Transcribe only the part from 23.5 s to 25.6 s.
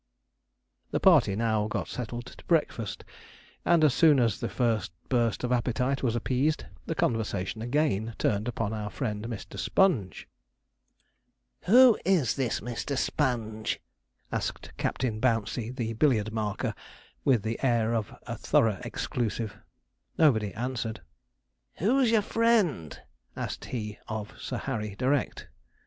he of Sir Harry direct.